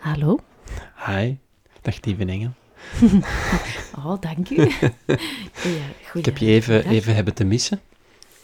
[0.00, 0.38] Hallo?
[1.06, 1.36] Hi.
[1.82, 2.52] Dag lieve engel.
[4.04, 4.56] Oh, dank u.
[5.76, 7.80] ja, Ik heb je even, even hebben te missen.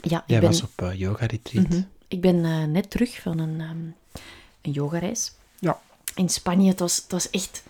[0.02, 1.68] Ja, ik Jij ben, was op eh, yoga retreat.
[1.68, 1.82] Mhm.
[2.08, 3.76] ik ben eh, net terug van een, ehm
[4.62, 5.80] een yogareis Ja.
[6.14, 6.68] in Spanje.
[6.68, 7.62] Het was, het was echt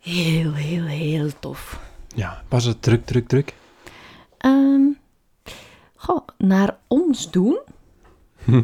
[0.00, 1.80] heel, heel, heel tof.
[2.14, 3.54] Ja, was het druk, druk, druk?
[4.38, 4.82] Ehm,
[5.96, 7.58] goh, naar ons doen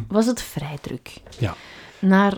[0.07, 1.13] was het vrij druk.
[1.39, 1.55] Ja.
[1.99, 2.37] Naar